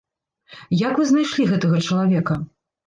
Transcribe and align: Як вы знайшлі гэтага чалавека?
Як 0.87 0.97
вы 1.01 1.07
знайшлі 1.11 1.49
гэтага 1.53 1.77
чалавека? 1.87 2.45